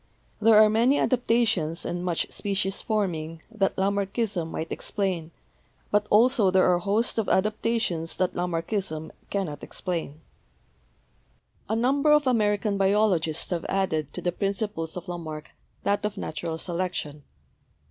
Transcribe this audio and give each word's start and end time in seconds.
There 0.41 0.55
are 0.57 0.67
many 0.67 0.97
adaptations 0.97 1.85
and 1.85 2.03
much 2.03 2.25
species 2.31 2.81
forming 2.81 3.43
that 3.51 3.75
Lamarckism 3.77 4.49
230 4.49 4.49
BIOLOGY 4.49 4.51
might 4.51 4.71
explain, 4.73 5.31
but 5.91 6.07
also 6.09 6.49
there 6.49 6.67
are 6.73 6.79
hosts 6.79 7.19
of 7.19 7.29
adaptations 7.29 8.17
that 8.17 8.33
Lamarckism 8.33 9.11
cannot 9.29 9.61
explain." 9.61 10.21
A 11.69 11.75
number 11.75 12.11
of 12.11 12.25
American 12.25 12.79
biologists 12.79 13.51
have 13.51 13.63
added 13.69 14.11
to 14.13 14.23
the 14.23 14.31
principles 14.31 14.97
of 14.97 15.07
Lamarck 15.07 15.51
that 15.83 16.03
of 16.03 16.17
natural 16.17 16.57
selection. 16.57 17.21